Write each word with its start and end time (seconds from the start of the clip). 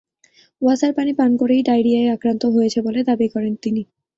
ওয়াসার 0.61 0.91
পানি 0.97 1.11
পান 1.19 1.31
করেই 1.41 1.61
ডায়রিয়ায় 1.67 2.13
আক্রান্ত 2.15 2.43
হয়েছে 2.55 2.79
বলে 2.87 3.01
দাবি 3.09 3.27
করেন 3.33 3.53
তিনি। 3.63 3.81